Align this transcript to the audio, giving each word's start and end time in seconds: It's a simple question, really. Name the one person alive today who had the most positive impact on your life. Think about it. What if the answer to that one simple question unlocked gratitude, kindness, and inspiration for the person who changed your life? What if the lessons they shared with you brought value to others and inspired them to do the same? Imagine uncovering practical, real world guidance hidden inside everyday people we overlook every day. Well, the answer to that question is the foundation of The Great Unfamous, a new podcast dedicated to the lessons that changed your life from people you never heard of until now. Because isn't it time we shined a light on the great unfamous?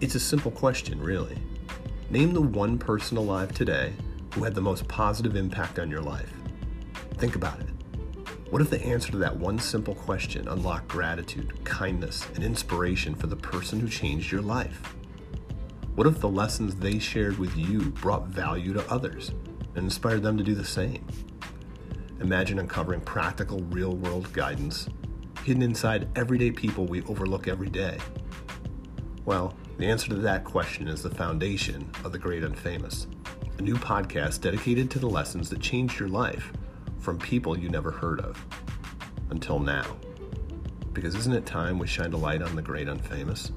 It's 0.00 0.14
a 0.14 0.20
simple 0.20 0.52
question, 0.52 1.00
really. 1.02 1.36
Name 2.08 2.32
the 2.32 2.40
one 2.40 2.78
person 2.78 3.16
alive 3.16 3.52
today 3.52 3.92
who 4.32 4.44
had 4.44 4.54
the 4.54 4.60
most 4.60 4.86
positive 4.86 5.34
impact 5.34 5.80
on 5.80 5.90
your 5.90 6.00
life. 6.00 6.32
Think 7.14 7.34
about 7.34 7.58
it. 7.58 7.66
What 8.50 8.62
if 8.62 8.70
the 8.70 8.80
answer 8.80 9.10
to 9.10 9.18
that 9.18 9.36
one 9.36 9.58
simple 9.58 9.96
question 9.96 10.46
unlocked 10.46 10.86
gratitude, 10.86 11.64
kindness, 11.64 12.24
and 12.36 12.44
inspiration 12.44 13.16
for 13.16 13.26
the 13.26 13.34
person 13.34 13.80
who 13.80 13.88
changed 13.88 14.30
your 14.30 14.40
life? 14.40 14.94
What 15.96 16.06
if 16.06 16.20
the 16.20 16.28
lessons 16.28 16.76
they 16.76 17.00
shared 17.00 17.36
with 17.36 17.56
you 17.56 17.90
brought 17.90 18.28
value 18.28 18.72
to 18.74 18.88
others 18.88 19.32
and 19.74 19.78
inspired 19.78 20.22
them 20.22 20.38
to 20.38 20.44
do 20.44 20.54
the 20.54 20.64
same? 20.64 21.04
Imagine 22.20 22.60
uncovering 22.60 23.00
practical, 23.00 23.58
real 23.64 23.96
world 23.96 24.32
guidance 24.32 24.88
hidden 25.42 25.62
inside 25.62 26.08
everyday 26.14 26.52
people 26.52 26.86
we 26.86 27.02
overlook 27.04 27.48
every 27.48 27.68
day. 27.68 27.98
Well, 29.24 29.56
the 29.78 29.86
answer 29.86 30.08
to 30.08 30.16
that 30.16 30.42
question 30.42 30.88
is 30.88 31.04
the 31.04 31.10
foundation 31.10 31.88
of 32.04 32.10
The 32.10 32.18
Great 32.18 32.42
Unfamous, 32.42 33.06
a 33.58 33.62
new 33.62 33.76
podcast 33.76 34.40
dedicated 34.40 34.90
to 34.90 34.98
the 34.98 35.08
lessons 35.08 35.48
that 35.50 35.60
changed 35.60 36.00
your 36.00 36.08
life 36.08 36.52
from 36.98 37.16
people 37.16 37.56
you 37.56 37.68
never 37.68 37.92
heard 37.92 38.20
of 38.20 38.44
until 39.30 39.60
now. 39.60 39.96
Because 40.92 41.14
isn't 41.14 41.32
it 41.32 41.46
time 41.46 41.78
we 41.78 41.86
shined 41.86 42.12
a 42.12 42.16
light 42.16 42.42
on 42.42 42.56
the 42.56 42.62
great 42.62 42.88
unfamous? 42.88 43.52